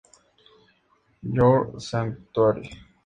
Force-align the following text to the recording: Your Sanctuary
Your 1.35 1.79
Sanctuary 1.79 2.71